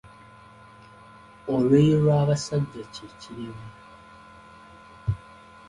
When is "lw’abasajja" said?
2.03-2.83